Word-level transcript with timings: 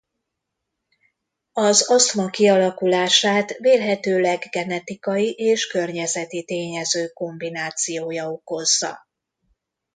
Az 1.57 1.89
asztma 1.89 2.29
kialakulását 2.29 3.57
vélhetőleg 3.57 4.47
genetikai 4.51 5.31
és 5.31 5.67
környezeti 5.67 6.43
tényezők 6.45 7.13
kombinációja 7.13 8.31
okozza. 8.31 9.07